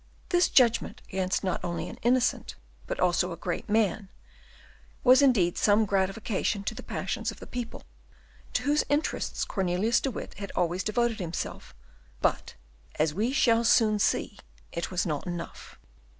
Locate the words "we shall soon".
13.13-13.99